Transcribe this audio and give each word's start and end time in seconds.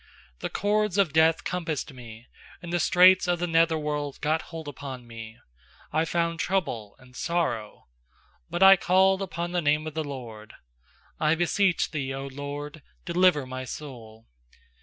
3The 0.39 0.51
cords 0.51 0.97
of 0.97 1.13
death 1.13 1.43
compassed 1.43 1.93
me, 1.93 2.25
And 2.59 2.73
the 2.73 2.79
straits 2.79 3.27
of 3.27 3.37
the 3.37 3.45
nether 3.45 3.75
worlc 3.77 4.19
got 4.19 4.41
hold 4.49 4.67
upon 4.67 5.05
me; 5.05 5.37
I 5.93 6.05
found 6.05 6.39
trouble 6.39 6.95
and 6.97 7.15
sorrow. 7.15 7.85
4But 8.51 8.63
I 8.63 8.77
called 8.77 9.21
upon 9.21 9.51
the 9.51 9.61
name 9.61 9.85
of 9.85 9.93
th* 9.93 10.03
LORD: 10.03 10.55
'I 11.19 11.35
beseech 11.35 11.91
Thee, 11.91 12.07
0 12.07 12.29
LORD, 12.31 12.81
delivei 13.05 13.47
my 13.47 13.63
soul. 13.63 14.25